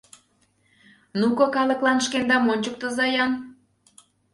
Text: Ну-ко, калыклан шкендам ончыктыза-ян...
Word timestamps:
Ну-ко, 1.19 1.45
калыклан 1.55 1.97
шкендам 2.05 2.43
ончыктыза-ян... 2.53 3.31